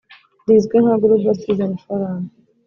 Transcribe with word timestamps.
rizwi 0.47 0.75
nka 0.83 0.93
Global 1.01 1.35
Citizen 1.39 1.71
Forum 1.83 2.21